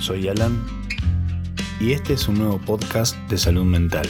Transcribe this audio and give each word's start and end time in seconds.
soy 0.00 0.28
Alan 0.28 0.64
y 1.78 1.92
este 1.92 2.14
es 2.14 2.26
un 2.26 2.38
nuevo 2.38 2.58
podcast 2.58 3.16
de 3.28 3.36
salud 3.36 3.64
mental. 3.64 4.08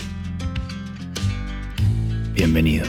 Bienvenidos. 2.32 2.88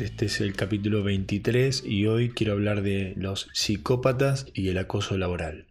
Este 0.00 0.26
es 0.26 0.40
el 0.40 0.54
capítulo 0.54 1.04
23 1.04 1.84
y 1.86 2.06
hoy 2.06 2.30
quiero 2.30 2.54
hablar 2.54 2.82
de 2.82 3.14
los 3.16 3.48
psicópatas 3.52 4.46
y 4.54 4.68
el 4.68 4.78
acoso 4.78 5.16
laboral. 5.16 5.66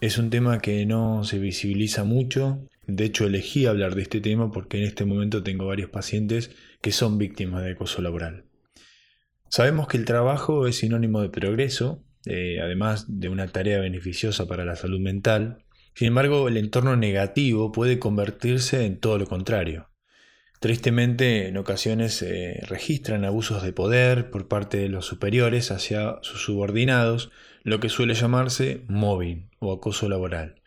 Es 0.00 0.18
un 0.18 0.28
tema 0.28 0.60
que 0.60 0.84
no 0.84 1.24
se 1.24 1.38
visibiliza 1.38 2.04
mucho, 2.04 2.68
de 2.86 3.04
hecho 3.06 3.26
elegí 3.26 3.64
hablar 3.64 3.94
de 3.94 4.02
este 4.02 4.20
tema 4.20 4.50
porque 4.50 4.76
en 4.76 4.84
este 4.84 5.06
momento 5.06 5.42
tengo 5.42 5.66
varios 5.66 5.88
pacientes 5.88 6.50
que 6.82 6.92
son 6.92 7.16
víctimas 7.16 7.64
de 7.64 7.72
acoso 7.72 8.02
laboral. 8.02 8.44
Sabemos 9.48 9.88
que 9.88 9.96
el 9.96 10.04
trabajo 10.04 10.66
es 10.66 10.76
sinónimo 10.76 11.22
de 11.22 11.30
progreso, 11.30 12.04
eh, 12.26 12.60
además 12.60 13.06
de 13.08 13.30
una 13.30 13.48
tarea 13.48 13.78
beneficiosa 13.78 14.46
para 14.46 14.66
la 14.66 14.76
salud 14.76 15.00
mental. 15.00 15.64
Sin 15.94 16.08
embargo, 16.08 16.48
el 16.48 16.58
entorno 16.58 16.94
negativo 16.96 17.72
puede 17.72 17.98
convertirse 17.98 18.84
en 18.84 19.00
todo 19.00 19.16
lo 19.16 19.26
contrario. 19.26 19.88
Tristemente, 20.60 21.48
en 21.48 21.56
ocasiones 21.56 22.14
se 22.14 22.60
registran 22.68 23.24
abusos 23.24 23.62
de 23.62 23.72
poder 23.72 24.30
por 24.30 24.46
parte 24.46 24.76
de 24.76 24.88
los 24.88 25.06
superiores 25.06 25.70
hacia 25.70 26.16
sus 26.20 26.42
subordinados, 26.42 27.30
lo 27.66 27.80
que 27.80 27.88
suele 27.88 28.14
llamarse 28.14 28.84
mobbing 28.86 29.50
o 29.58 29.72
acoso 29.72 30.08
laboral 30.08 30.62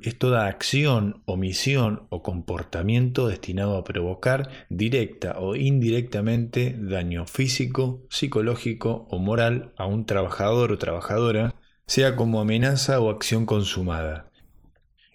es 0.00 0.16
toda 0.16 0.46
acción, 0.46 1.22
omisión 1.24 2.06
o 2.10 2.22
comportamiento 2.22 3.26
destinado 3.26 3.76
a 3.76 3.82
provocar 3.82 4.50
directa 4.68 5.40
o 5.40 5.56
indirectamente 5.56 6.76
daño 6.78 7.26
físico, 7.26 8.04
psicológico 8.08 9.08
o 9.10 9.18
moral 9.18 9.72
a 9.76 9.86
un 9.86 10.06
trabajador 10.06 10.70
o 10.70 10.78
trabajadora, 10.78 11.56
sea 11.86 12.14
como 12.14 12.40
amenaza 12.40 13.00
o 13.00 13.10
acción 13.10 13.46
consumada. 13.46 14.30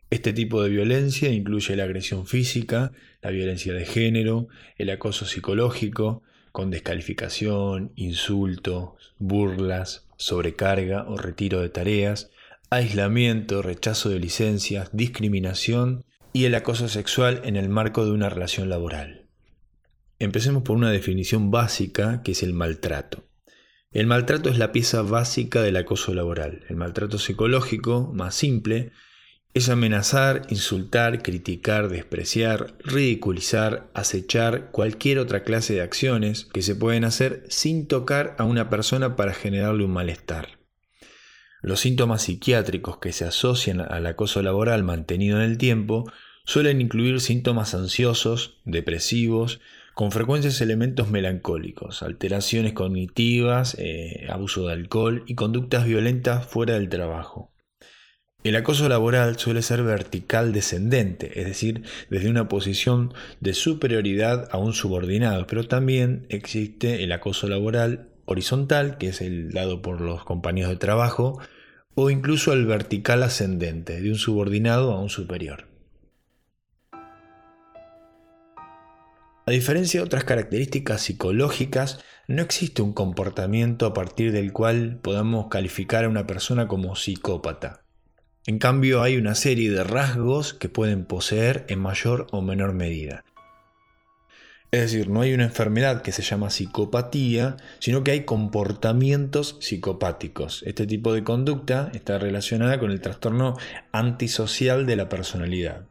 Este 0.10 0.34
tipo 0.34 0.62
de 0.62 0.70
violencia 0.70 1.32
incluye 1.32 1.76
la 1.78 1.84
agresión 1.84 2.26
física, 2.26 2.92
la 3.22 3.32
violencia 3.32 3.74
de 3.74 3.86
género, 3.86 4.50
el 4.78 4.90
acoso 4.90 5.26
psicológico, 5.26 6.22
con 6.52 6.70
descalificación, 6.70 7.94
insultos, 7.96 9.14
burlas, 9.20 10.09
sobrecarga 10.20 11.06
o 11.08 11.18
retiro 11.18 11.62
de 11.62 11.70
tareas, 11.70 12.30
aislamiento, 12.70 13.64
rechazo 13.64 14.10
de 14.10 14.20
licencias, 14.20 14.90
discriminación 14.94 16.06
y 16.34 16.46
el 16.46 16.54
acoso 16.54 16.88
sexual 16.88 17.42
en 17.46 17.56
el 17.56 17.70
marco 17.70 18.06
de 18.06 18.12
una 18.12 18.30
relación 18.30 18.70
laboral. 18.70 19.28
Empecemos 20.20 20.64
por 20.64 20.76
una 20.76 20.92
definición 20.92 21.50
básica 21.50 22.22
que 22.22 22.34
es 22.34 22.44
el 22.44 22.54
maltrato. 22.54 23.24
El 23.92 24.06
maltrato 24.06 24.50
es 24.50 24.60
la 24.60 24.72
pieza 24.72 25.02
básica 25.02 25.64
del 25.64 25.78
acoso 25.78 26.14
laboral. 26.14 26.64
El 26.70 26.76
maltrato 26.76 27.18
psicológico, 27.18 28.12
más 28.14 28.36
simple, 28.36 28.92
es 29.54 29.70
amenazar, 29.70 30.44
insultar, 30.50 31.24
criticar, 31.24 31.90
despreciar, 31.90 32.76
ridiculizar, 32.84 33.90
acechar 33.94 34.70
cualquier 34.72 35.18
otra 35.18 35.44
clase 35.44 35.74
de 35.74 35.82
acciones 35.82 36.46
que 36.46 36.62
se 36.62 36.76
pueden 36.76 37.04
hacer 37.04 37.44
sin 37.50 37.88
tocar 37.88 38.36
a 38.38 38.44
una 38.44 38.70
persona 38.70 39.16
para 39.16 39.34
generarle 39.34 39.86
un 39.86 39.92
malestar. 39.92 40.60
Los 41.62 41.82
síntomas 41.82 42.22
psiquiátricos 42.24 43.00
que 43.00 43.12
se 43.12 43.26
asocian 43.26 43.82
al 43.82 44.06
acoso 44.06 44.42
laboral 44.42 44.84
mantenido 44.84 45.38
en 45.38 45.44
el 45.44 45.58
tiempo 45.58 46.10
suelen 46.46 46.80
incluir 46.80 47.20
síntomas 47.20 47.74
ansiosos, 47.74 48.60
depresivos, 48.66 49.60
con 49.94 50.12
frecuencias 50.12 50.62
elementos 50.62 51.10
melancólicos, 51.10 52.04
alteraciones 52.04 52.72
cognitivas, 52.72 53.76
eh, 53.78 54.28
abuso 54.30 54.68
de 54.68 54.74
alcohol 54.74 55.24
y 55.28 55.36
conductas 55.36 55.86
violentas 55.86 56.46
fuera 56.46 56.76
del 56.76 56.88
trabajo. 56.88 57.52
El 58.42 58.56
acoso 58.56 58.88
laboral 58.88 59.38
suele 59.38 59.62
ser 59.62 59.84
vertical 59.84 60.54
descendente, 60.54 61.42
es 61.42 61.46
decir, 61.46 61.84
desde 62.10 62.30
una 62.30 62.48
posición 62.48 63.14
de 63.42 63.54
superioridad 63.54 64.48
a 64.52 64.58
un 64.58 64.72
subordinado, 64.72 65.46
pero 65.46 65.68
también 65.68 66.26
existe 66.30 67.04
el 67.04 67.12
acoso 67.12 67.50
laboral 67.50 68.08
horizontal, 68.24 68.98
que 68.98 69.10
es 69.10 69.20
el 69.20 69.52
dado 69.52 69.82
por 69.82 70.00
los 70.00 70.24
compañeros 70.24 70.72
de 70.72 70.78
trabajo, 70.78 71.42
o 71.96 72.10
incluso 72.10 72.54
el 72.54 72.66
vertical 72.66 73.24
ascendente, 73.24 74.00
de 74.00 74.10
un 74.10 74.16
subordinado 74.16 74.94
a 74.94 75.02
un 75.02 75.10
superior. 75.10 75.68
A 79.46 79.52
diferencia 79.52 80.00
de 80.00 80.06
otras 80.06 80.24
características 80.24 81.02
psicológicas, 81.02 82.00
no 82.30 82.42
existe 82.42 82.82
un 82.82 82.94
comportamiento 82.94 83.86
a 83.86 83.94
partir 83.94 84.32
del 84.32 84.54
cual 84.54 84.98
podamos 85.02 85.48
calificar 85.50 86.06
a 86.06 86.10
una 86.10 86.26
persona 86.26 86.70
como 86.70 86.96
psicópata. 86.96 87.84
En 88.50 88.58
cambio, 88.58 89.04
hay 89.04 89.16
una 89.16 89.36
serie 89.36 89.70
de 89.70 89.84
rasgos 89.84 90.56
que 90.56 90.70
pueden 90.70 91.06
poseer 91.06 91.66
en 91.68 91.78
mayor 91.78 92.26
o 92.32 92.42
menor 92.42 92.74
medida. 92.74 93.24
Es 94.72 94.82
decir, 94.82 95.08
no 95.08 95.22
hay 95.22 95.36
una 95.36 95.44
enfermedad 95.44 96.02
que 96.02 96.12
se 96.12 96.24
llama 96.24 96.50
psicopatía, 96.50 97.58
sino 97.78 98.04
que 98.04 98.10
hay 98.10 98.24
comportamientos 98.26 99.58
psicopáticos. 99.60 100.64
Este 100.66 100.88
tipo 100.88 101.14
de 101.14 101.24
conducta 101.24 101.92
está 101.94 102.18
relacionada 102.18 102.80
con 102.80 102.90
el 102.90 103.02
trastorno 103.02 103.56
antisocial 103.92 104.88
de 104.88 104.96
la 104.96 105.10
personalidad. 105.10 105.86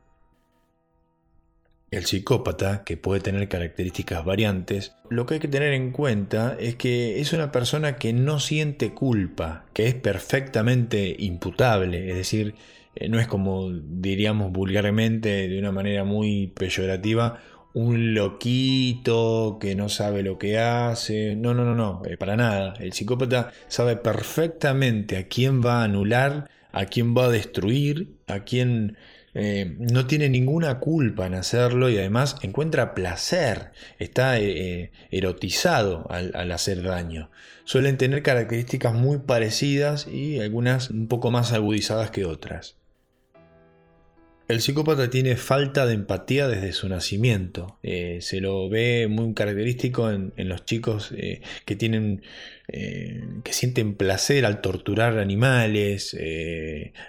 El 1.90 2.04
psicópata, 2.04 2.84
que 2.84 2.98
puede 2.98 3.20
tener 3.20 3.48
características 3.48 4.24
variantes, 4.24 4.94
lo 5.08 5.24
que 5.24 5.34
hay 5.34 5.40
que 5.40 5.48
tener 5.48 5.72
en 5.72 5.90
cuenta 5.90 6.56
es 6.60 6.76
que 6.76 7.20
es 7.20 7.32
una 7.32 7.50
persona 7.50 7.96
que 7.96 8.12
no 8.12 8.40
siente 8.40 8.92
culpa, 8.92 9.64
que 9.72 9.86
es 9.88 9.94
perfectamente 9.94 11.16
imputable, 11.18 12.10
es 12.10 12.16
decir, 12.16 12.54
eh, 12.94 13.08
no 13.08 13.18
es 13.18 13.26
como 13.26 13.70
diríamos 13.72 14.52
vulgarmente, 14.52 15.48
de 15.48 15.58
una 15.58 15.72
manera 15.72 16.04
muy 16.04 16.48
peyorativa, 16.48 17.40
un 17.74 18.14
loquito 18.14 19.58
que 19.60 19.74
no 19.74 19.88
sabe 19.88 20.22
lo 20.22 20.38
que 20.38 20.58
hace. 20.58 21.36
No, 21.36 21.54
no, 21.54 21.64
no, 21.64 21.74
no, 21.74 22.02
eh, 22.06 22.16
para 22.16 22.36
nada. 22.36 22.74
El 22.80 22.92
psicópata 22.92 23.52
sabe 23.68 23.96
perfectamente 23.96 25.16
a 25.16 25.28
quién 25.28 25.64
va 25.64 25.80
a 25.80 25.84
anular, 25.84 26.50
a 26.72 26.86
quién 26.86 27.16
va 27.16 27.26
a 27.26 27.30
destruir, 27.30 28.16
a 28.26 28.40
quién 28.40 28.96
eh, 29.34 29.76
no 29.78 30.06
tiene 30.06 30.28
ninguna 30.28 30.78
culpa 30.78 31.26
en 31.26 31.34
hacerlo 31.34 31.90
y 31.90 31.98
además 31.98 32.36
encuentra 32.42 32.94
placer, 32.94 33.72
está 33.98 34.38
eh, 34.38 34.90
erotizado 35.10 36.06
al, 36.10 36.32
al, 36.34 36.50
hacer 36.52 36.82
daño. 36.82 37.30
Suelen 37.64 37.98
tener 37.98 38.22
características 38.22 38.94
muy 38.94 39.18
parecidas 39.18 40.06
y 40.06 40.40
algunas 40.40 40.90
un 40.90 41.08
poco 41.08 41.30
más 41.30 41.52
agudizadas 41.52 42.10
que 42.10 42.24
otras. 42.24 42.77
El 44.48 44.62
psicópata 44.62 45.10
tiene 45.10 45.36
falta 45.36 45.84
de 45.84 45.92
empatía 45.92 46.48
desde 46.48 46.72
su 46.72 46.88
nacimiento. 46.88 47.78
Eh, 47.82 48.20
se 48.22 48.40
lo 48.40 48.70
ve 48.70 49.06
muy 49.06 49.34
característico 49.34 50.10
en, 50.10 50.32
los 50.38 50.64
chicos 50.64 51.12
eh, 51.14 51.42
que 51.66 51.76
tienen 51.76 52.22
eh, 52.68 53.22
que 53.44 53.52
sienten 53.52 53.94
placer 53.94 54.46
al 54.46 54.62
torturar 54.62 55.18
animales, 55.18 56.16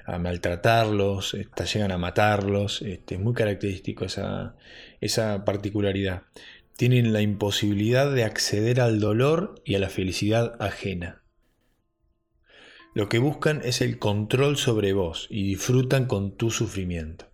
a 0.05 0.19
maltratarlos, 0.19 1.33
hasta 1.33 1.63
llegan 1.63 1.93
a 1.93 1.97
matarlos. 1.97 2.81
Este, 2.81 3.15
es 3.15 3.21
muy 3.21 3.33
característico 3.33 4.03
esa, 4.03 4.57
esa 4.99 5.45
particularidad. 5.45 6.23
Tienen 6.75 7.13
la 7.13 7.21
imposibilidad 7.21 8.13
de 8.13 8.25
acceder 8.25 8.81
al 8.81 8.99
dolor 8.99 9.61
y 9.63 9.75
a 9.75 9.79
la 9.79 9.89
felicidad 9.89 10.57
ajena. 10.59 11.23
Lo 12.93 13.07
que 13.07 13.19
buscan 13.19 13.61
es 13.63 13.79
el 13.79 13.97
control 13.97 14.57
sobre 14.57 14.91
vos 14.91 15.27
y 15.29 15.43
disfrutan 15.47 16.05
con 16.05 16.35
tu 16.35 16.51
sufrimiento. 16.51 17.28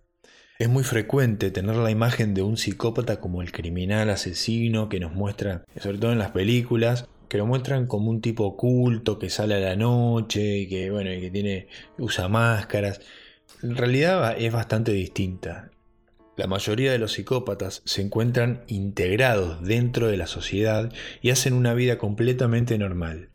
Es 0.58 0.70
muy 0.70 0.84
frecuente 0.84 1.50
tener 1.50 1.76
la 1.76 1.90
imagen 1.90 2.32
de 2.32 2.40
un 2.40 2.56
psicópata 2.56 3.20
como 3.20 3.42
el 3.42 3.52
criminal 3.52 4.08
asesino 4.08 4.88
que 4.88 4.98
nos 5.00 5.12
muestra, 5.12 5.66
sobre 5.78 5.98
todo 5.98 6.12
en 6.12 6.18
las 6.18 6.30
películas, 6.30 7.06
que 7.28 7.36
lo 7.36 7.44
muestran 7.44 7.86
como 7.86 8.08
un 8.08 8.22
tipo 8.22 8.44
oculto 8.44 9.18
que 9.18 9.28
sale 9.28 9.56
a 9.56 9.60
la 9.60 9.76
noche 9.76 10.60
y 10.60 10.66
que 10.66 10.90
bueno, 10.90 11.12
y 11.12 11.20
que 11.20 11.30
tiene 11.30 11.68
usa 11.98 12.28
máscaras. 12.28 13.02
En 13.62 13.76
realidad 13.76 14.34
es 14.38 14.50
bastante 14.50 14.92
distinta. 14.92 15.70
La 16.36 16.46
mayoría 16.46 16.90
de 16.90 16.98
los 16.98 17.12
psicópatas 17.12 17.82
se 17.84 18.00
encuentran 18.00 18.64
integrados 18.66 19.62
dentro 19.62 20.08
de 20.08 20.16
la 20.16 20.26
sociedad 20.26 20.90
y 21.20 21.30
hacen 21.30 21.52
una 21.52 21.74
vida 21.74 21.98
completamente 21.98 22.78
normal 22.78 23.28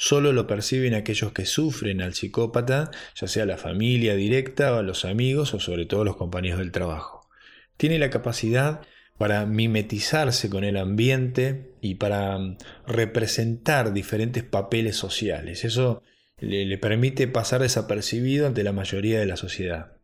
solo 0.00 0.32
lo 0.32 0.46
perciben 0.46 0.94
aquellos 0.94 1.32
que 1.32 1.44
sufren 1.44 2.00
al 2.00 2.14
psicópata, 2.14 2.90
ya 3.14 3.28
sea 3.28 3.44
la 3.44 3.58
familia 3.58 4.16
directa 4.16 4.74
o 4.74 4.82
los 4.82 5.04
amigos 5.04 5.52
o 5.52 5.60
sobre 5.60 5.84
todo 5.84 6.04
los 6.04 6.16
compañeros 6.16 6.58
del 6.58 6.72
trabajo. 6.72 7.28
Tiene 7.76 7.98
la 7.98 8.08
capacidad 8.08 8.80
para 9.18 9.44
mimetizarse 9.44 10.48
con 10.48 10.64
el 10.64 10.78
ambiente 10.78 11.74
y 11.82 11.96
para 11.96 12.38
mm, 12.38 12.56
representar 12.86 13.92
diferentes 13.92 14.42
papeles 14.42 14.96
sociales. 14.96 15.66
Eso 15.66 16.02
le, 16.38 16.64
le 16.64 16.78
permite 16.78 17.28
pasar 17.28 17.60
desapercibido 17.60 18.46
ante 18.46 18.64
la 18.64 18.72
mayoría 18.72 19.20
de 19.20 19.26
la 19.26 19.36
sociedad. 19.36 19.99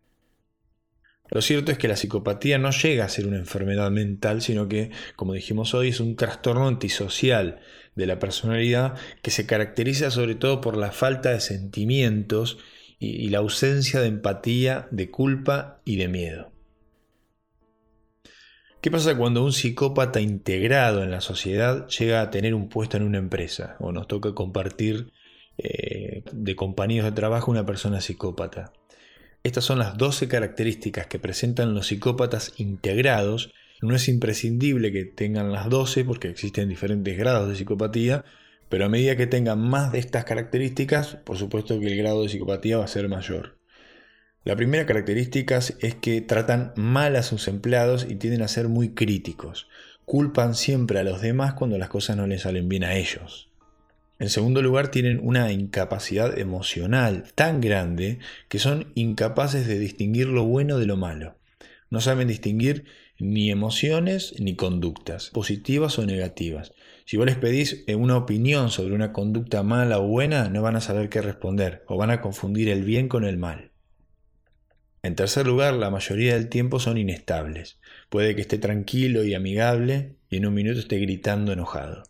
Lo 1.31 1.43
cierto 1.43 1.73
es 1.73 1.79
que 1.79 1.89
la 1.89 1.97
psicopatía 1.97 2.59
no 2.59 2.71
llega 2.71 3.05
a 3.05 3.09
ser 3.09 3.27
una 3.27 3.37
enfermedad 3.37 3.91
mental, 3.91 4.43
sino 4.43 4.69
que, 4.69 4.91
como 5.17 5.33
dijimos 5.33 5.75
hoy, 5.75 5.89
es 5.89 6.01
un 6.01 6.17
trastorno 6.17 6.69
antisocial 6.69 7.61
de 7.97 8.07
la 8.07 8.19
personalidad 8.19 8.95
que 9.23 9.31
se 9.31 9.47
caracteriza 9.47 10.11
sobre 10.11 10.35
todo 10.35 10.61
por 10.61 10.77
la 10.77 10.93
falta 10.93 11.31
de 11.31 11.41
sentimientos 11.41 12.59
y, 12.99 13.29
la 13.29 13.39
ausencia 13.39 14.01
de 14.01 14.09
empatía, 14.09 14.89
de 14.91 15.11
culpa 15.11 15.81
y 15.85 15.97
de 15.97 16.09
miedo. 16.09 16.53
¿Qué 18.81 18.91
pasa 18.91 19.17
cuando 19.17 19.43
un 19.43 19.53
psicópata 19.53 20.21
integrado 20.21 21.03
en 21.03 21.11
la 21.11 21.21
sociedad 21.21 21.89
llega 21.89 22.21
a 22.21 22.31
tener 22.31 22.55
un 22.55 22.69
puesto 22.69 22.97
en 22.97 23.03
una 23.03 23.19
empresa 23.19 23.77
o 23.81 23.91
nos 23.91 24.07
toca 24.07 24.33
compartir 24.33 25.13
eh, 25.59 26.23
de 26.31 26.55
compañeros 26.55 27.07
de 27.07 27.13
trabajo 27.13 27.51
una 27.51 27.67
persona 27.67 28.01
psicópata? 28.01 28.73
Estas 29.43 29.65
son 29.65 29.79
las 29.79 29.97
12 29.97 30.29
características 30.29 31.07
que 31.07 31.19
presentan 31.19 31.75
los 31.75 31.89
psicópatas 31.89 32.53
integrados. 32.57 33.53
No 33.81 33.95
es 33.95 34.09
imprescindible 34.09 34.93
que 34.93 35.05
tengan 35.05 35.53
las 35.53 35.69
12 35.69 36.05
porque 36.05 36.29
existen 36.29 36.69
diferentes 36.69 37.17
grados 37.17 37.49
de 37.49 37.57
psicopatía, 37.57 38.25
pero 38.69 38.87
a 38.87 38.89
medida 38.89 39.17
que 39.17 39.27
tengan 39.27 39.61
más 39.61 39.93
de 39.93 39.99
estas 39.99 40.25
características, 40.25 41.17
por 41.17 41.39
supuesto 41.39 41.79
que 41.79 41.87
el 41.87 41.97
grado 41.97 42.23
de 42.23 42.29
psicopatía 42.29 42.79
va 42.79 42.85
a 42.85 42.89
ser 42.89 43.09
mayor. 43.09 43.57
La 44.47 44.55
primera 44.55 44.87
característica 44.87 45.59
es 45.59 45.95
que 45.97 46.21
tratan 46.21 46.73
mal 46.77 47.17
a 47.17 47.25
sus 47.25 47.49
empleados 47.49 48.07
y 48.09 48.15
tienden 48.15 48.43
a 48.43 48.49
ser 48.49 48.69
muy 48.69 48.91
críticos. 48.91 49.69
Culpan 50.05 50.55
siempre 50.55 51.01
a 51.01 51.03
los 51.03 51.21
demás 51.21 51.55
cuando 51.55 51.79
las 51.79 51.89
cosas 51.89 52.17
no 52.17 52.29
les 52.29 52.43
salen 52.43 52.69
bien 52.69 52.85
a 52.85 52.95
ellos. 52.95 53.51
En 54.19 54.31
segundo 54.31 54.63
lugar, 54.63 54.91
tienen 54.91 55.21
una 55.23 55.53
incapacidad 55.53 56.39
emocional 56.39 57.25
tan 57.35 57.61
grande 57.61 58.19
que 58.49 58.59
son 58.59 58.91
incapaces 58.95 59.67
de 59.67 59.79
distinguir 59.79 60.29
lo 60.29 60.45
bueno 60.45 60.79
de 60.79 60.87
lo 60.87 60.97
malo. 60.97 61.37
No 61.91 62.01
saben 62.01 62.29
distinguir 62.29 62.87
ni 63.19 63.51
emociones 63.51 64.35
ni 64.39 64.57
conductas, 64.57 65.31
positivas 65.31 65.99
o 65.99 66.07
negativas. 66.07 66.73
Si 67.05 67.19
vos 67.19 67.27
les 67.27 67.37
pedís 67.37 67.85
eh, 67.87 67.95
una 67.95 68.17
opinión 68.17 68.71
sobre 68.71 68.95
una 68.95 69.13
conducta 69.13 69.63
mala 69.63 69.99
o 69.99 70.07
buena, 70.07 70.49
no 70.49 70.63
van 70.63 70.77
a 70.77 70.81
saber 70.81 71.11
qué 71.11 71.21
responder 71.21 71.85
o 71.87 71.99
van 71.99 72.11
a 72.11 72.23
confundir 72.23 72.71
el 72.71 72.85
bien 72.85 73.09
con 73.09 73.23
el 73.23 73.37
mal. 73.37 73.71
En 75.03 75.15
tercer 75.15 75.47
lugar, 75.47 75.75
la 75.75 75.91
mayoría 75.91 76.35
del 76.35 76.49
tiempo 76.49 76.81
son 76.81 76.97
inestables. 76.97 77.79
Puede 78.09 78.35
que 78.35 78.41
esté 78.41 78.57
tranquilo 78.59 79.25
y 79.25 79.35
amigable 79.35 80.17
y 80.31 80.39
en 80.39 80.47
un 80.47 80.55
minuto 80.55 80.81
esté 80.81 80.99
gritando 80.99 81.53
enojado 81.53 82.05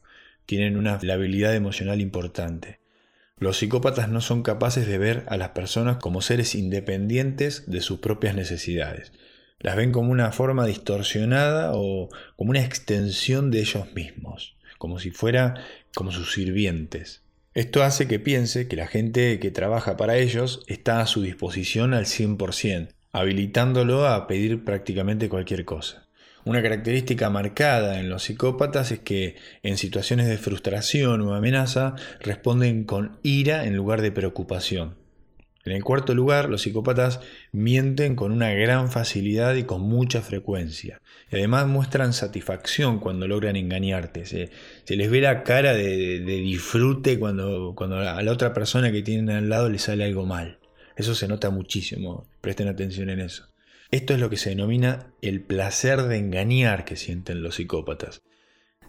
tienen 0.47 0.77
una 0.77 0.99
labilidad 1.03 1.55
emocional 1.55 2.01
importante. 2.01 2.81
Los 3.39 3.59
psicópatas 3.59 4.09
no 4.09 4.23
son 4.23 4.43
capaces 4.43 4.87
de 4.87 4.97
ver 4.97 5.25
a 5.29 5.37
las 5.37 5.51
personas 5.51 5.99
como 5.99 6.23
seres 6.23 6.55
independientes 6.55 7.65
de 7.67 7.83
sus 7.83 7.99
propias 7.99 8.35
necesidades. 8.35 9.13
Las 9.59 9.77
ven 9.77 9.93
como 9.93 10.11
una 10.11 10.33
forma 10.33 10.65
distorsionada 10.65 11.73
o 11.75 12.09
como 12.37 12.51
una 12.51 12.65
extensión 12.65 13.51
de 13.51 13.61
ellos 13.61 13.93
mismos, 13.95 14.57
como 14.79 14.99
si 14.99 15.11
fuera 15.11 15.55
como 15.95 16.13
sus 16.13 16.33
sirvientes. 16.33 17.23
Esto 17.53 17.83
hace 17.83 18.07
que 18.07 18.19
piense 18.19 18.69
que 18.69 18.77
la 18.77 18.87
gente 18.87 19.39
que 19.39 19.51
trabaja 19.51 19.97
para 19.97 20.17
ellos 20.17 20.63
está 20.67 21.01
a 21.01 21.07
su 21.07 21.23
disposición 21.23 21.95
al 21.95 22.05
100%, 22.05 22.89
habilitándolo 23.13 24.07
a 24.07 24.27
pedir 24.27 24.65
prácticamente 24.65 25.29
cualquier 25.29 25.65
cosa. 25.65 26.06
Una 26.47 26.63
característica 26.63 27.29
marcada 27.29 27.99
en 27.99 28.09
los 28.09 28.23
psicópatas 28.23 28.93
es 28.93 29.01
que 29.01 29.35
en 29.65 29.77
situaciones 29.77 30.29
de 30.29 30.39
frustración 30.39 31.21
o 31.23 31.35
amenaza 31.35 31.97
responden 32.21 32.85
con 32.85 33.19
ira 33.25 33.65
en 33.65 33.75
lugar 33.75 34.01
de 34.01 34.13
preocupación. 34.13 34.95
En 35.65 35.73
el 35.73 35.83
cuarto 35.83 36.15
lugar, 36.15 36.49
los 36.49 36.63
psicópatas 36.63 37.19
mienten 37.51 38.15
con 38.15 38.31
una 38.31 38.53
gran 38.53 38.93
facilidad 38.93 39.57
y 39.57 39.65
con 39.65 39.83
mucha 39.83 40.23
frecuencia. 40.23 41.01
Y 41.33 41.35
además 41.35 41.67
muestran 41.67 42.13
satisfacción 42.13 43.01
cuando 43.01 43.27
logran 43.27 43.57
engañarte. 43.57 44.25
Se, 44.25 44.49
les 44.87 45.11
ve 45.11 45.23
la 45.23 45.43
cara 45.43 45.75
de, 45.75 46.21
disfrute 46.21 47.19
cuando, 47.19 47.75
cuando 47.75 47.97
a 47.97 48.23
la 48.23 48.33
otra 48.33 48.55
persona 48.55 48.93
que 48.93 49.03
tienen 49.03 49.31
al 49.31 49.49
lado 49.49 49.69
le 49.69 49.81
sale 49.81 50.05
algo 50.05 50.25
mal. 50.25 50.61
Eso 50.95 51.17
se 51.17 51.27
nota 51.27 51.51
muchísimo. 51.51 52.29
Presten 52.41 52.69
atención 52.69 53.11
en 53.11 53.19
eso. 53.19 53.49
Esto 53.91 54.15
es 54.15 54.21
lo 54.21 54.31
que 54.31 54.37
se 54.37 54.51
denomina 54.51 55.13
el 55.23 55.41
placer 55.43 56.03
de 56.03 56.19
engañar 56.19 56.85
que 56.85 56.97
sienten 56.97 57.43
los 57.43 57.57
psicópatas. 57.57 58.23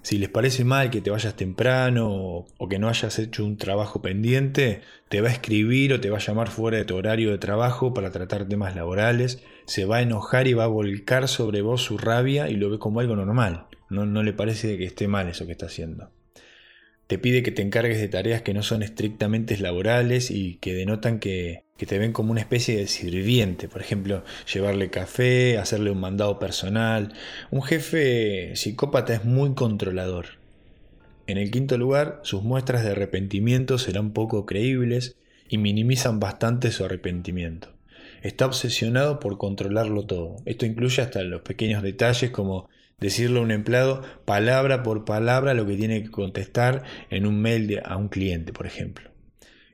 Si 0.02 0.18
les 0.18 0.30
parece 0.30 0.64
mal 0.64 0.90
que 0.90 1.02
te 1.02 1.10
vayas 1.10 1.36
temprano 1.36 2.10
o, 2.58 2.68
que 2.70 2.80
no 2.80 2.88
hayas 2.88 3.20
hecho 3.20 3.46
un 3.46 3.58
trabajo 3.58 4.02
pendiente, 4.02 4.82
te 5.10 5.22
va 5.22 5.30
a 5.30 5.34
escribir 5.34 5.94
o 5.94 6.00
te 6.00 6.10
va 6.10 6.18
a 6.18 6.22
llamar 6.22 6.50
fuera 6.50 6.78
de 6.78 6.86
tu 6.86 6.96
horario 6.96 7.32
de 7.32 7.38
trabajo 7.38 7.94
para 7.94 8.12
tratar 8.12 8.48
temas 8.48 8.76
laborales, 8.76 9.44
se 9.66 9.86
va 9.86 9.98
a 9.98 10.02
enojar 10.02 10.48
y 10.48 10.54
va 10.54 10.64
a 10.64 10.68
volcar 10.68 11.28
sobre 11.28 11.62
vos 11.62 11.82
su 11.82 11.98
rabia 11.98 12.50
y 12.50 12.56
lo 12.56 12.70
ve 12.70 12.80
como 12.80 13.00
algo 13.00 13.16
normal. 13.16 13.68
No, 13.90 14.06
no 14.06 14.24
le 14.24 14.34
parece 14.34 14.78
que 14.78 14.86
esté 14.86 15.08
mal 15.08 15.28
eso 15.28 15.46
que 15.46 15.52
está 15.52 15.66
haciendo 15.66 16.12
te 17.08 17.18
pide 17.18 17.42
que 17.42 17.52
te 17.52 17.62
encargues 17.62 18.00
de 18.00 18.10
tareas 18.10 18.42
que 18.42 18.54
no 18.54 18.64
son 18.64 18.84
estrictamente 18.84 19.58
laborales 19.58 20.30
y 20.30 20.56
que 20.56 20.74
denotan 20.74 21.20
que, 21.20 21.64
te 21.78 22.00
ven 22.00 22.12
como 22.12 22.32
una 22.32 22.42
especie 22.42 22.78
de 22.78 22.88
sirviente, 22.88 23.70
por 23.70 23.82
ejemplo, 23.82 24.24
llevarle 24.54 24.90
café, 24.90 25.58
hacerle 25.58 25.92
un 25.92 26.00
mandado 26.00 26.38
personal. 26.38 27.14
Un 27.50 27.62
jefe 27.62 28.56
psicópata 28.56 29.14
es 29.14 29.24
muy 29.24 29.54
controlador. 29.54 30.26
En 31.28 31.38
el 31.38 31.50
quinto 31.52 31.78
lugar, 31.78 32.20
sus 32.24 32.44
muestras 32.44 32.84
de 32.84 32.92
arrepentimiento 32.92 33.78
serán 33.78 34.12
poco 34.12 34.46
creíbles 34.46 35.16
y 35.50 35.58
minimizan 35.58 36.20
bastante 36.20 36.72
su 36.72 36.84
arrepentimiento. 36.84 37.74
Está 38.22 38.48
obsesionado 38.48 39.20
por 39.20 39.38
controlarlo 39.38 40.06
todo. 40.06 40.38
Esto 40.46 40.66
incluye 40.66 41.02
hasta 41.02 41.22
los 41.24 41.42
pequeños 41.42 41.84
detalles 41.84 42.32
como 42.32 42.68
decirle 43.00 43.40
a 43.40 43.44
un 43.44 43.52
empleado 43.52 44.02
palabra 44.26 44.82
por 44.82 45.06
palabra 45.06 45.54
lo 45.54 45.68
que 45.68 45.76
tiene 45.76 46.02
que 46.04 46.10
contestar 46.10 46.84
en 47.10 47.28
un 47.28 47.40
mail 47.42 47.80
a 47.86 47.96
un 47.96 48.10
cliente, 48.10 48.54
por 48.54 48.66
ejemplo. 48.66 49.12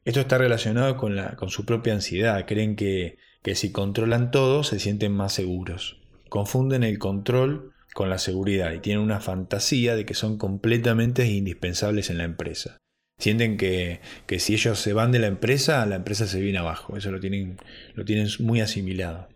Esto 0.03 0.19
está 0.19 0.37
relacionado 0.37 0.97
con, 0.97 1.15
la, 1.15 1.35
con 1.37 1.49
su 1.49 1.65
propia 1.65 1.93
ansiedad. 1.93 2.45
Creen 2.45 2.75
que, 2.75 3.17
que 3.41 3.55
si 3.55 3.71
controlan 3.71 4.31
todo 4.31 4.63
se 4.63 4.79
sienten 4.79 5.13
más 5.13 5.33
seguros. 5.33 6.01
Confunden 6.27 6.83
el 6.83 6.99
control 6.99 7.71
con 7.93 8.09
la 8.09 8.17
seguridad 8.17 8.73
y 8.73 8.79
tienen 8.79 9.03
una 9.03 9.21
fantasía 9.21 9.95
de 9.95 10.05
que 10.05 10.15
son 10.15 10.37
completamente 10.37 11.25
indispensables 11.25 12.09
en 12.09 12.17
la 12.17 12.25
empresa. 12.25 12.77
Sienten 13.19 13.55
que, 13.55 14.01
que, 14.25 14.39
si 14.39 14.55
ellos 14.55 14.79
se 14.79 14.91
van 14.91 15.11
de 15.11 15.19
la 15.19 15.27
empresa, 15.27 15.85
la 15.85 15.95
empresa 15.95 16.27
se 16.27 16.41
viene 16.41 16.57
abajo. 16.57 16.97
Eso 16.97 17.11
lo 17.11 17.21
tienen, 17.21 17.57
lo 17.93 18.03
tienen 18.03 18.27
muy 18.39 18.59
asimilado. 18.59 19.29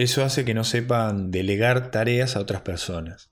Eso 0.00 0.24
hace 0.24 0.46
que 0.46 0.54
no 0.54 0.64
sepan 0.64 1.30
delegar 1.30 1.90
tareas 1.90 2.34
a 2.34 2.40
otras 2.40 2.62
personas. 2.62 3.30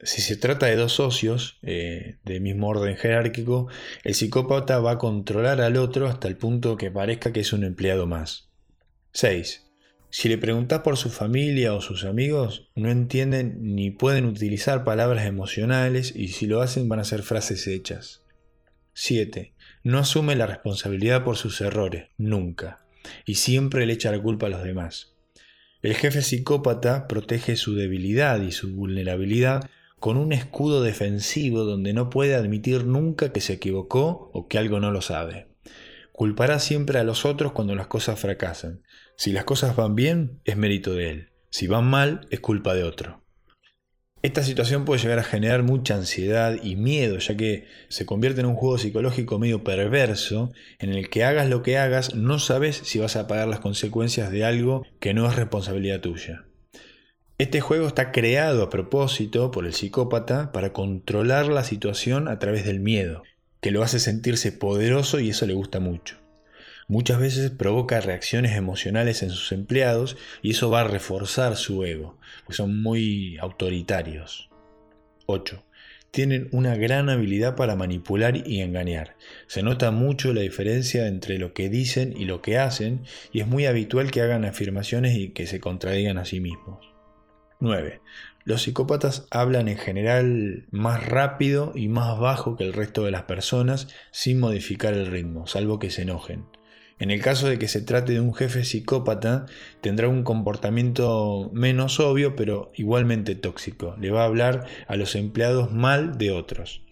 Si 0.00 0.22
se 0.22 0.36
trata 0.36 0.66
de 0.66 0.76
dos 0.76 0.92
socios 0.92 1.58
eh, 1.62 2.18
del 2.22 2.40
mismo 2.40 2.68
orden 2.68 2.96
jerárquico, 2.96 3.66
el 4.04 4.14
psicópata 4.14 4.78
va 4.78 4.92
a 4.92 4.98
controlar 4.98 5.60
al 5.60 5.76
otro 5.76 6.06
hasta 6.06 6.28
el 6.28 6.36
punto 6.36 6.76
que 6.76 6.92
parezca 6.92 7.32
que 7.32 7.40
es 7.40 7.52
un 7.52 7.64
empleado 7.64 8.06
más. 8.06 8.48
6. 9.10 9.66
Si 10.08 10.28
le 10.28 10.38
preguntas 10.38 10.82
por 10.82 10.96
su 10.96 11.10
familia 11.10 11.74
o 11.74 11.80
sus 11.80 12.04
amigos, 12.04 12.70
no 12.76 12.90
entienden 12.90 13.58
ni 13.60 13.90
pueden 13.90 14.24
utilizar 14.24 14.84
palabras 14.84 15.26
emocionales 15.26 16.14
y 16.14 16.28
si 16.28 16.46
lo 16.46 16.62
hacen 16.62 16.88
van 16.88 17.00
a 17.00 17.04
ser 17.04 17.22
frases 17.24 17.66
hechas. 17.66 18.22
7. 18.92 19.52
No 19.82 19.98
asume 19.98 20.36
la 20.36 20.46
responsabilidad 20.46 21.24
por 21.24 21.36
sus 21.36 21.60
errores, 21.60 22.06
nunca, 22.18 22.86
y 23.26 23.34
siempre 23.34 23.84
le 23.84 23.94
echa 23.94 24.12
la 24.12 24.22
culpa 24.22 24.46
a 24.46 24.50
los 24.50 24.62
demás. 24.62 25.17
El 25.80 25.94
jefe 25.94 26.22
psicópata 26.22 27.06
protege 27.06 27.56
su 27.56 27.74
debilidad 27.74 28.40
y 28.42 28.50
su 28.50 28.74
vulnerabilidad 28.74 29.70
con 30.00 30.16
un 30.16 30.32
escudo 30.32 30.82
defensivo 30.82 31.64
donde 31.64 31.92
no 31.92 32.10
puede 32.10 32.34
admitir 32.34 32.84
nunca 32.84 33.32
que 33.32 33.40
se 33.40 33.54
equivocó 33.54 34.30
o 34.32 34.48
que 34.48 34.58
algo 34.58 34.80
no 34.80 34.90
lo 34.90 35.02
sabe. 35.02 35.46
Culpará 36.12 36.58
siempre 36.58 36.98
a 36.98 37.04
los 37.04 37.24
otros 37.24 37.52
cuando 37.52 37.76
las 37.76 37.86
cosas 37.86 38.18
fracasan. 38.18 38.82
Si 39.16 39.30
las 39.30 39.44
cosas 39.44 39.76
van 39.76 39.94
bien, 39.94 40.40
es 40.44 40.56
mérito 40.56 40.94
de 40.94 41.10
él. 41.10 41.28
Si 41.50 41.68
van 41.68 41.84
mal, 41.84 42.26
es 42.30 42.40
culpa 42.40 42.74
de 42.74 42.82
otro. 42.82 43.22
Esta 44.20 44.42
situación 44.42 44.84
puede 44.84 45.00
llegar 45.00 45.20
a 45.20 45.24
generar 45.24 45.62
mucha 45.62 45.94
ansiedad 45.94 46.56
y 46.60 46.74
miedo, 46.74 47.18
ya 47.18 47.36
que 47.36 47.66
se 47.88 48.04
convierte 48.04 48.40
en 48.40 48.46
un 48.46 48.56
juego 48.56 48.76
psicológico 48.76 49.38
medio 49.38 49.62
perverso, 49.62 50.50
en 50.80 50.90
el 50.90 51.08
que 51.08 51.22
hagas 51.22 51.48
lo 51.48 51.62
que 51.62 51.78
hagas, 51.78 52.16
no 52.16 52.40
sabes 52.40 52.80
si 52.82 52.98
vas 52.98 53.14
a 53.14 53.28
pagar 53.28 53.46
las 53.46 53.60
consecuencias 53.60 54.32
de 54.32 54.44
algo 54.44 54.84
que 54.98 55.14
no 55.14 55.28
es 55.28 55.36
responsabilidad 55.36 56.00
tuya. 56.00 56.46
Este 57.38 57.60
juego 57.60 57.86
está 57.86 58.10
creado 58.10 58.64
a 58.64 58.70
propósito 58.70 59.52
por 59.52 59.64
el 59.64 59.72
psicópata 59.72 60.50
para 60.50 60.72
controlar 60.72 61.46
la 61.46 61.62
situación 61.62 62.26
a 62.26 62.40
través 62.40 62.64
del 62.64 62.80
miedo, 62.80 63.22
que 63.60 63.70
lo 63.70 63.84
hace 63.84 64.00
sentirse 64.00 64.50
poderoso 64.50 65.20
y 65.20 65.30
eso 65.30 65.46
le 65.46 65.54
gusta 65.54 65.78
mucho. 65.78 66.16
Muchas 66.90 67.20
veces 67.20 67.50
provoca 67.50 68.00
reacciones 68.00 68.56
emocionales 68.56 69.22
en 69.22 69.28
sus 69.28 69.52
empleados 69.52 70.16
y 70.40 70.52
eso 70.52 70.70
va 70.70 70.80
a 70.80 70.88
reforzar 70.88 71.54
su 71.56 71.84
ego, 71.84 72.16
porque 72.44 72.56
son 72.56 72.82
muy 72.82 73.36
autoritarios. 73.36 74.48
8. 75.26 75.62
tienen 76.10 76.48
una 76.50 76.74
gran 76.76 77.10
habilidad 77.10 77.56
para 77.56 77.76
manipular 77.76 78.48
y 78.48 78.62
engañar. 78.62 79.16
Se 79.48 79.62
nota 79.62 79.90
mucho 79.90 80.32
la 80.32 80.40
diferencia 80.40 81.06
entre 81.06 81.36
lo 81.38 81.52
que 81.52 81.68
dicen 81.68 82.14
y 82.16 82.24
lo 82.24 82.40
que 82.40 82.56
hacen 82.56 83.02
y 83.30 83.40
es 83.40 83.46
muy 83.46 83.66
habitual 83.66 84.10
que 84.10 84.22
hagan 84.22 84.46
afirmaciones 84.46 85.14
y 85.14 85.28
que 85.28 85.46
se 85.46 85.60
contradigan 85.60 86.16
a 86.16 86.24
sí 86.24 86.40
mismos. 86.40 86.94
9. 87.60 88.00
Los 88.44 88.62
psicópatas 88.62 89.26
hablan 89.30 89.68
en 89.68 89.76
general 89.76 90.64
más 90.70 91.06
rápido 91.06 91.72
y 91.74 91.88
más 91.88 92.18
bajo 92.18 92.56
que 92.56 92.64
el 92.64 92.72
resto 92.72 93.04
de 93.04 93.10
las 93.10 93.24
personas 93.24 93.88
sin 94.10 94.40
modificar 94.40 94.94
el 94.94 95.04
ritmo, 95.08 95.46
salvo 95.46 95.78
que 95.78 95.90
se 95.90 96.02
enojen. 96.02 96.46
En 96.98 97.10
el 97.10 97.20
caso 97.20 97.48
de 97.48 97.58
que 97.58 97.68
se 97.68 97.80
trate 97.80 98.12
de 98.12 98.20
un 98.20 98.34
jefe 98.34 98.64
psicópata, 98.64 99.46
tendrá 99.80 100.08
un 100.08 100.24
comportamiento 100.24 101.50
menos 101.52 102.00
obvio, 102.00 102.34
pero 102.34 102.72
igualmente 102.74 103.36
tóxico. 103.36 103.96
Le 104.00 104.10
va 104.10 104.22
a 104.22 104.26
hablar 104.26 104.66
a 104.88 104.96
los 104.96 105.14
empleados 105.14 105.72
mal 105.72 106.18
de 106.18 106.32
otros. 106.32 106.82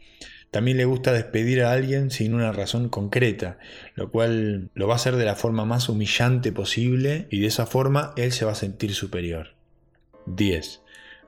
También 0.52 0.76
le 0.76 0.84
gusta 0.84 1.12
despedir 1.12 1.62
a 1.62 1.72
alguien 1.72 2.10
sin 2.10 2.34
una 2.34 2.52
razón 2.52 2.88
concreta, 2.88 3.58
lo 3.94 4.10
cual 4.10 4.70
lo 4.74 4.86
va 4.86 4.94
a 4.94 4.96
hacer 4.96 5.16
de 5.16 5.24
la 5.24 5.34
forma 5.34 5.64
más 5.64 5.88
humillante 5.88 6.52
posible 6.52 7.26
y 7.30 7.40
de 7.40 7.48
esa 7.48 7.66
forma 7.66 8.12
él 8.16 8.32
se 8.32 8.44
va 8.44 8.52
a 8.52 8.54
sentir 8.54 8.94
superior. 8.94 9.54
10. 10.26 10.82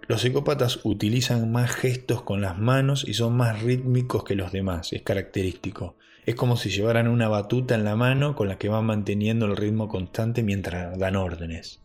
Los 0.06 0.22
psicópatas 0.22 0.80
utilizan 0.84 1.52
más 1.52 1.70
gestos 1.72 2.22
con 2.22 2.40
las 2.40 2.58
manos 2.58 3.04
y 3.06 3.14
son 3.14 3.36
más 3.36 3.60
rítmicos 3.60 4.24
que 4.24 4.36
los 4.36 4.52
demás, 4.52 4.92
es 4.92 5.02
característico. 5.02 5.96
Es 6.28 6.34
como 6.34 6.58
si 6.58 6.68
llevaran 6.68 7.08
una 7.08 7.26
batuta 7.26 7.74
en 7.74 7.84
la 7.84 7.96
mano 7.96 8.36
con 8.36 8.48
la 8.48 8.58
que 8.58 8.68
van 8.68 8.84
manteniendo 8.84 9.46
el 9.46 9.56
ritmo 9.56 9.88
constante 9.88 10.42
mientras 10.42 10.98
dan 10.98 11.16
órdenes. 11.16 11.80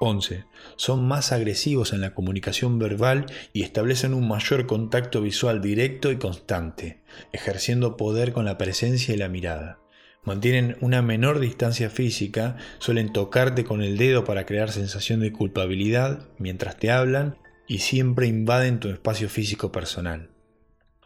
11. 0.00 0.46
Son 0.74 1.06
más 1.06 1.30
agresivos 1.30 1.92
en 1.92 2.00
la 2.00 2.12
comunicación 2.12 2.80
verbal 2.80 3.26
y 3.52 3.62
establecen 3.62 4.14
un 4.14 4.26
mayor 4.26 4.66
contacto 4.66 5.20
visual 5.20 5.60
directo 5.60 6.10
y 6.10 6.16
constante, 6.16 7.04
ejerciendo 7.32 7.96
poder 7.96 8.32
con 8.32 8.44
la 8.44 8.58
presencia 8.58 9.14
y 9.14 9.16
la 9.16 9.28
mirada. 9.28 9.78
Mantienen 10.24 10.76
una 10.80 11.00
menor 11.00 11.38
distancia 11.38 11.88
física, 11.88 12.56
suelen 12.80 13.12
tocarte 13.12 13.62
con 13.62 13.80
el 13.84 13.96
dedo 13.96 14.24
para 14.24 14.44
crear 14.44 14.72
sensación 14.72 15.20
de 15.20 15.30
culpabilidad 15.30 16.26
mientras 16.38 16.78
te 16.78 16.90
hablan 16.90 17.38
y 17.68 17.78
siempre 17.78 18.26
invaden 18.26 18.80
tu 18.80 18.88
espacio 18.88 19.28
físico 19.28 19.70
personal. 19.70 20.30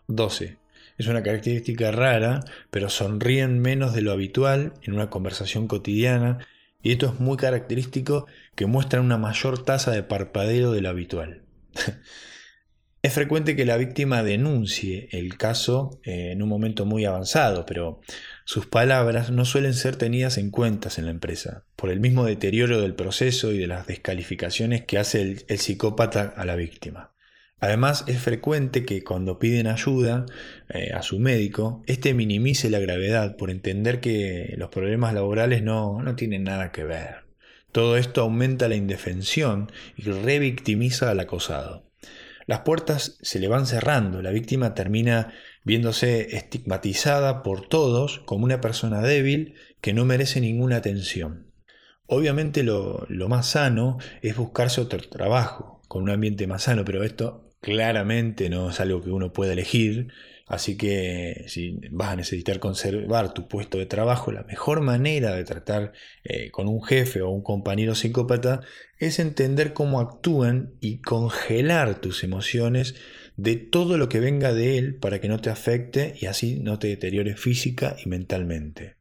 12. 0.06 0.61
Es 0.98 1.06
una 1.06 1.22
característica 1.22 1.90
rara, 1.90 2.40
pero 2.70 2.88
sonríen 2.88 3.60
menos 3.60 3.94
de 3.94 4.02
lo 4.02 4.12
habitual 4.12 4.74
en 4.82 4.94
una 4.94 5.10
conversación 5.10 5.66
cotidiana 5.66 6.46
y 6.82 6.92
esto 6.92 7.06
es 7.06 7.20
muy 7.20 7.36
característico 7.36 8.26
que 8.54 8.66
muestran 8.66 9.04
una 9.04 9.18
mayor 9.18 9.64
tasa 9.64 9.92
de 9.92 10.02
parpadeo 10.02 10.72
de 10.72 10.80
lo 10.80 10.88
habitual. 10.88 11.42
es 13.02 13.12
frecuente 13.12 13.54
que 13.54 13.64
la 13.64 13.76
víctima 13.76 14.22
denuncie 14.22 15.08
el 15.12 15.36
caso 15.36 16.00
eh, 16.04 16.32
en 16.32 16.42
un 16.42 16.48
momento 16.48 16.84
muy 16.84 17.04
avanzado, 17.04 17.66
pero 17.66 18.00
sus 18.44 18.66
palabras 18.66 19.30
no 19.30 19.44
suelen 19.44 19.74
ser 19.74 19.96
tenidas 19.96 20.38
en 20.38 20.50
cuenta 20.50 20.88
en 20.96 21.04
la 21.04 21.12
empresa, 21.12 21.64
por 21.76 21.90
el 21.90 22.00
mismo 22.00 22.24
deterioro 22.24 22.80
del 22.80 22.94
proceso 22.94 23.52
y 23.52 23.58
de 23.58 23.68
las 23.68 23.86
descalificaciones 23.86 24.84
que 24.84 24.98
hace 24.98 25.44
el 25.46 25.58
psicópata 25.58 26.34
a 26.36 26.44
la 26.44 26.56
víctima. 26.56 27.11
Además, 27.62 28.02
es 28.08 28.20
frecuente 28.20 28.84
que 28.84 29.04
cuando 29.04 29.38
piden 29.38 29.68
ayuda 29.68 30.26
eh, 30.68 30.90
a 30.92 31.02
su 31.02 31.20
médico, 31.20 31.84
éste 31.86 32.12
minimice 32.12 32.68
la 32.70 32.80
gravedad 32.80 33.36
por 33.36 33.50
entender 33.50 34.00
que 34.00 34.56
los 34.58 34.68
problemas 34.68 35.14
laborales 35.14 35.62
no, 35.62 36.02
no 36.02 36.16
tienen 36.16 36.42
nada 36.42 36.72
que 36.72 36.82
ver. 36.82 37.24
Todo 37.70 37.96
esto 37.96 38.22
aumenta 38.22 38.68
la 38.68 38.74
indefensión 38.74 39.70
y 39.96 40.10
revictimiza 40.10 41.08
al 41.08 41.20
acosado. 41.20 41.88
Las 42.46 42.62
puertas 42.62 43.18
se 43.22 43.38
le 43.38 43.46
van 43.46 43.66
cerrando, 43.68 44.22
la 44.22 44.32
víctima 44.32 44.74
termina 44.74 45.32
viéndose 45.62 46.34
estigmatizada 46.36 47.44
por 47.44 47.68
todos 47.68 48.18
como 48.26 48.44
una 48.44 48.60
persona 48.60 49.02
débil 49.02 49.54
que 49.80 49.94
no 49.94 50.04
merece 50.04 50.40
ninguna 50.40 50.78
atención. 50.78 51.52
Obviamente 52.06 52.64
lo, 52.64 53.06
lo 53.08 53.28
más 53.28 53.46
sano 53.46 53.98
es 54.20 54.36
buscarse 54.36 54.80
otro 54.80 54.98
trabajo, 55.08 55.80
con 55.86 56.02
un 56.02 56.10
ambiente 56.10 56.48
más 56.48 56.64
sano, 56.64 56.84
pero 56.84 57.04
esto 57.04 57.51
claramente 57.62 58.50
no 58.50 58.70
es 58.70 58.80
algo 58.80 59.00
que 59.00 59.10
uno 59.10 59.32
pueda 59.32 59.52
elegir, 59.52 60.08
así 60.48 60.76
que 60.76 61.44
si 61.46 61.78
vas 61.92 62.10
a 62.10 62.16
necesitar 62.16 62.58
conservar 62.58 63.32
tu 63.32 63.46
puesto 63.46 63.78
de 63.78 63.86
trabajo, 63.86 64.32
la 64.32 64.42
mejor 64.42 64.80
manera 64.80 65.34
de 65.36 65.44
tratar 65.44 65.92
eh, 66.24 66.50
con 66.50 66.68
un 66.68 66.82
jefe 66.82 67.22
o 67.22 67.30
un 67.30 67.42
compañero 67.42 67.94
psicópata 67.94 68.62
es 68.98 69.20
entender 69.20 69.72
cómo 69.74 70.00
actúan 70.00 70.74
y 70.80 71.00
congelar 71.02 72.00
tus 72.00 72.24
emociones 72.24 72.96
de 73.36 73.56
todo 73.56 73.96
lo 73.96 74.08
que 74.08 74.18
venga 74.18 74.52
de 74.52 74.76
él 74.76 74.96
para 74.96 75.20
que 75.20 75.28
no 75.28 75.40
te 75.40 75.48
afecte 75.48 76.16
y 76.20 76.26
así 76.26 76.58
no 76.58 76.80
te 76.80 76.88
deteriore 76.88 77.36
física 77.36 77.94
y 78.04 78.08
mentalmente. 78.08 78.96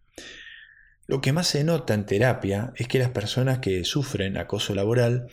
Lo 1.08 1.20
que 1.20 1.34
más 1.34 1.48
se 1.48 1.64
nota 1.64 1.96
en 1.96 2.06
terapia 2.06 2.74
es 2.76 2.88
que 2.88 3.00
las 3.00 3.10
personas 3.10 3.58
que 3.58 3.84
sufren 3.86 4.38
acoso 4.38 4.76
laboral 4.76 5.28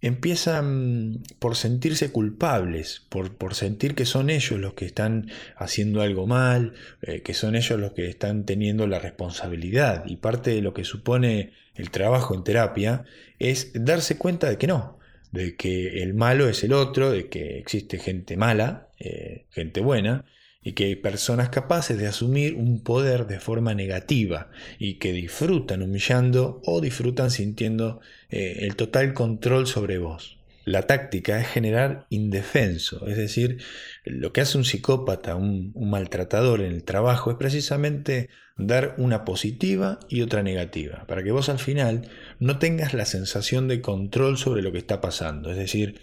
empiezan 0.00 1.22
por 1.38 1.56
sentirse 1.56 2.12
culpables, 2.12 3.02
por, 3.08 3.34
por, 3.36 3.54
sentir 3.54 3.94
que 3.94 4.04
son 4.04 4.30
ellos 4.30 4.58
los 4.60 4.74
que 4.74 4.84
están 4.84 5.30
haciendo 5.56 6.02
algo 6.02 6.26
mal, 6.26 6.74
eh, 7.02 7.22
que 7.22 7.34
son 7.34 7.56
ellos 7.56 7.80
los 7.80 7.92
que 7.92 8.08
están 8.08 8.44
teniendo 8.44 8.86
la 8.86 9.00
responsabilidad. 9.00 10.04
Y 10.06 10.16
parte 10.16 10.50
de 10.50 10.62
lo 10.62 10.72
que 10.72 10.84
supone 10.84 11.52
el 11.74 11.90
trabajo 11.90 12.34
en 12.34 12.44
terapia 12.44 13.04
es 13.38 13.72
darse 13.74 14.18
cuenta 14.18 14.48
de 14.48 14.58
que 14.58 14.66
no, 14.66 14.98
de 15.32 15.56
que 15.56 16.02
el 16.02 16.14
malo 16.14 16.48
es 16.48 16.62
el 16.64 16.72
otro, 16.72 17.10
de 17.10 17.28
que 17.28 17.58
existe 17.58 17.98
gente 17.98 18.36
mala, 18.36 18.88
eh, 18.98 19.46
gente 19.50 19.80
buena, 19.80 20.24
y 20.62 20.72
que 20.72 20.84
hay 20.84 20.96
personas 20.96 21.50
capaces 21.50 21.98
de 21.98 22.06
asumir 22.06 22.54
un 22.54 22.82
poder 22.82 23.26
de 23.26 23.40
forma 23.40 23.74
negativa 23.74 24.50
y 24.78 24.94
que 24.94 25.12
disfrutan 25.12 25.82
humillando 25.82 26.60
o 26.64 26.80
disfrutan 26.80 27.30
sintiendo 27.30 28.00
eh, 28.30 28.58
el 28.60 28.76
total 28.76 29.14
control 29.14 29.66
sobre 29.66 29.98
vos. 29.98 30.38
La 30.64 30.82
táctica 30.82 31.40
es 31.40 31.46
generar 31.46 32.06
indefenso, 32.10 33.06
es 33.06 33.16
decir, 33.16 33.62
lo 34.04 34.34
que 34.34 34.42
hace 34.42 34.58
un 34.58 34.66
psicópata, 34.66 35.34
un, 35.34 35.70
un 35.74 35.90
maltratador 35.90 36.60
en 36.60 36.72
el 36.72 36.84
trabajo 36.84 37.30
es 37.30 37.38
precisamente 37.38 38.28
dar 38.58 38.94
una 38.98 39.24
positiva 39.24 39.98
y 40.10 40.20
otra 40.20 40.42
negativa, 40.42 41.06
para 41.06 41.22
que 41.22 41.30
vos 41.30 41.48
al 41.48 41.58
final 41.58 42.10
no 42.38 42.58
tengas 42.58 42.92
la 42.92 43.06
sensación 43.06 43.66
de 43.68 43.80
control 43.80 44.36
sobre 44.36 44.60
lo 44.60 44.70
que 44.70 44.78
está 44.78 45.00
pasando, 45.00 45.50
es 45.50 45.56
decir, 45.56 46.00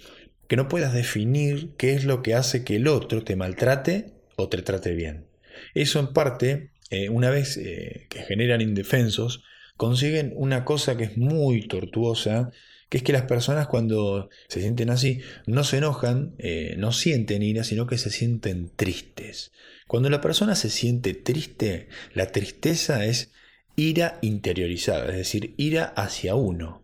que 0.48 0.56
no 0.56 0.68
puedas 0.68 0.94
definir 0.94 1.76
qué 1.78 1.94
es 1.94 2.06
lo 2.06 2.24
que 2.24 2.34
hace 2.34 2.64
que 2.64 2.78
el 2.78 2.88
otro 2.88 3.24
te 3.24 3.36
maltrate 3.36 4.15
o 4.36 4.50
te 4.50 4.62
trate 4.62 4.94
bien. 4.94 5.26
Eso 5.74 6.00
en 6.00 6.14
parte, 6.14 6.72
eh, 6.90 7.10
una 7.10 7.30
vez 7.30 7.58
eh, 7.58 8.08
que 8.10 8.20
generan 8.24 8.62
indefensos, 8.62 9.44
consiguen 9.78 10.34
una 10.36 10.66
cosa 10.66 10.98
que 10.98 11.06
es 11.06 11.18
muy 11.18 11.68
tortuosa, 11.68 12.52
que 12.90 12.98
es 12.98 13.04
que 13.04 13.14
las 13.14 13.24
personas 13.24 13.68
cuando 13.68 14.30
se 14.48 14.62
sienten 14.62 14.90
así 14.90 15.22
no 15.48 15.64
se 15.64 15.78
enojan, 15.78 16.36
eh, 16.38 16.76
no 16.78 16.92
sienten 16.92 17.42
ira, 17.42 17.64
sino 17.64 17.88
que 17.88 17.98
se 17.98 18.10
sienten 18.10 18.72
tristes. 18.76 19.52
Cuando 19.88 20.10
la 20.10 20.22
persona 20.22 20.56
se 20.56 20.70
siente 20.70 21.14
triste, 21.14 21.88
la 22.14 22.28
tristeza 22.28 23.06
es 23.06 23.32
ira 23.76 24.20
interiorizada, 24.22 25.10
es 25.10 25.18
decir, 25.18 25.54
ira 25.58 25.86
hacia 25.96 26.36
uno. 26.36 26.84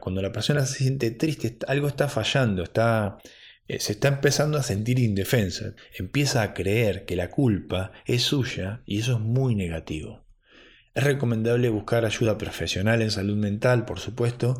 cuando 0.00 0.20
la 0.22 0.30
persona 0.30 0.66
se 0.66 0.78
siente 0.78 1.10
triste, 1.10 1.56
algo 1.66 1.88
está 1.88 2.08
fallando, 2.08 2.62
está 2.62 3.18
se 3.78 3.92
está 3.92 4.08
empezando 4.08 4.58
a 4.58 4.62
sentir 4.62 4.98
indefensa, 4.98 5.74
empieza 5.96 6.42
a 6.42 6.54
creer 6.54 7.04
que 7.04 7.16
la 7.16 7.30
culpa 7.30 7.92
es 8.06 8.22
suya 8.22 8.82
y 8.86 9.00
eso 9.00 9.14
es 9.14 9.20
muy 9.20 9.54
negativo. 9.54 10.24
Es 10.94 11.04
recomendable 11.04 11.68
buscar 11.68 12.04
ayuda 12.04 12.36
profesional 12.36 13.00
en 13.02 13.10
salud 13.10 13.36
mental, 13.36 13.84
por 13.84 14.00
supuesto, 14.00 14.58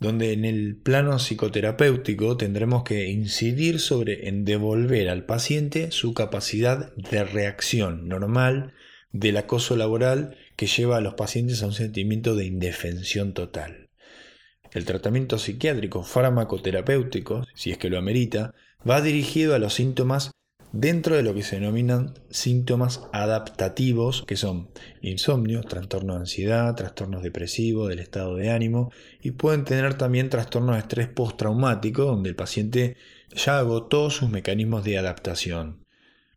donde 0.00 0.32
en 0.32 0.44
el 0.44 0.76
plano 0.76 1.18
psicoterapéutico 1.18 2.36
tendremos 2.36 2.84
que 2.84 3.08
incidir 3.08 3.80
sobre 3.80 4.28
en 4.28 4.44
devolver 4.44 5.08
al 5.08 5.26
paciente 5.26 5.90
su 5.90 6.14
capacidad 6.14 6.94
de 6.94 7.24
reacción 7.24 8.08
normal 8.08 8.72
del 9.12 9.36
acoso 9.36 9.76
laboral 9.76 10.36
que 10.56 10.66
lleva 10.66 10.98
a 10.98 11.00
los 11.00 11.14
pacientes 11.14 11.62
a 11.62 11.66
un 11.66 11.72
sentimiento 11.72 12.36
de 12.36 12.46
indefensión 12.46 13.34
total. 13.34 13.87
El 14.72 14.84
tratamiento 14.84 15.38
psiquiátrico 15.38 16.02
farmacoterapéutico, 16.02 17.44
si 17.54 17.70
es 17.70 17.78
que 17.78 17.90
lo 17.90 17.98
amerita, 17.98 18.54
va 18.88 19.00
dirigido 19.00 19.54
a 19.54 19.58
los 19.58 19.74
síntomas 19.74 20.30
dentro 20.72 21.16
de 21.16 21.22
lo 21.22 21.34
que 21.34 21.42
se 21.42 21.56
denominan 21.56 22.14
síntomas 22.30 23.08
adaptativos, 23.12 24.24
que 24.26 24.36
son 24.36 24.68
insomnio, 25.00 25.62
trastorno 25.62 26.14
de 26.14 26.20
ansiedad, 26.20 26.74
trastornos 26.74 27.22
depresivos 27.22 27.88
del 27.88 28.00
estado 28.00 28.36
de 28.36 28.50
ánimo 28.50 28.92
y 29.22 29.32
pueden 29.32 29.64
tener 29.64 29.94
también 29.94 30.28
trastornos 30.28 30.76
de 30.76 30.80
estrés 30.80 31.08
postraumático, 31.08 32.04
donde 32.04 32.28
el 32.28 32.36
paciente 32.36 32.96
ya 33.34 33.58
agotó 33.58 34.10
sus 34.10 34.28
mecanismos 34.28 34.84
de 34.84 34.98
adaptación. 34.98 35.84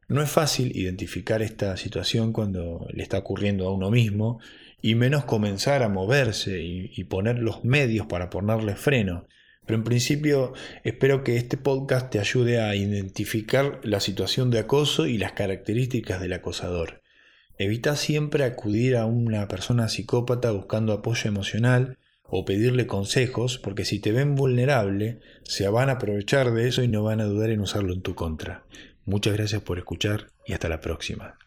No 0.08 0.22
es 0.22 0.30
fácil 0.30 0.76
identificar 0.76 1.42
esta 1.42 1.78
situación 1.78 2.34
cuando 2.34 2.86
le 2.92 3.02
está 3.02 3.18
ocurriendo 3.18 3.68
a 3.68 3.74
uno 3.74 3.90
mismo 3.90 4.40
y 4.82 4.96
menos 4.96 5.26
comenzar 5.26 5.84
a 5.84 5.90
moverse 5.90 6.62
y, 6.62 7.04
poner 7.06 7.40
los 7.40 7.64
medios 7.64 8.08
para 8.08 8.30
ponerle 8.30 8.76
freno. 8.76 9.28
Pero 9.66 9.78
en 9.78 9.84
principio 9.84 10.54
espero 10.84 11.24
que 11.24 11.38
este 11.38 11.58
podcast 11.58 12.10
te 12.10 12.20
ayude 12.20 12.62
a 12.62 12.76
identificar 12.76 13.80
la 13.84 14.00
situación 14.00 14.50
de 14.50 14.60
acoso 14.60 15.06
y 15.06 15.18
las 15.18 15.34
características 15.34 16.20
del 16.20 16.34
acosador. 16.34 17.02
Evita 17.58 17.96
siempre 17.96 18.44
acudir 18.44 18.96
a 18.96 19.06
una 19.06 19.48
persona 19.48 19.88
psicópata 19.88 20.52
buscando 20.52 20.94
apoyo 20.94 21.30
emocional 21.30 21.98
o 22.24 22.46
pedirle 22.46 22.88
consejos, 22.88 23.60
porque 23.60 23.86
si 23.86 24.00
te 24.00 24.12
ven 24.14 24.36
vulnerable, 24.36 25.20
se 25.44 25.68
van 25.68 25.90
a 25.90 25.94
aprovechar 25.94 26.54
de 26.54 26.68
eso 26.68 26.82
y 26.82 26.88
no 26.88 27.04
van 27.04 27.20
a 27.20 27.26
dudar 27.26 27.52
en 27.52 27.60
usarlo 27.60 27.94
en 27.94 28.02
tu 28.02 28.16
contra. 28.16 28.64
Muchas 29.06 29.34
gracias 29.34 29.62
por 29.62 29.78
escuchar 29.78 30.28
y 30.48 30.54
hasta 30.54 30.70
la 30.70 30.80
próxima. 30.80 31.38